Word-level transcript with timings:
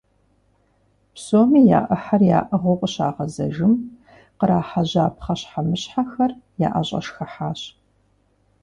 Псоми 1.13 1.61
я 1.79 1.81
Ӏыхьэр 1.87 2.21
яӀыгъыу 2.37 2.77
къыщагъэзэжым, 2.79 3.73
кърахьэжьа 4.37 5.05
пхъэщхьэмыщхьэхэр 5.15 6.31
яӀэщӀэшхыхьащ. 6.67 7.61